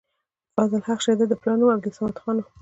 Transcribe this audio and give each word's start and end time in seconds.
فضل 0.57 0.79
حق 0.87 0.99
شېدا 1.05 1.25
د 1.29 1.33
پلار 1.41 1.57
نوم 1.59 1.69
عبدالصمد 1.75 2.17
خان 2.21 2.37
وۀ 2.39 2.49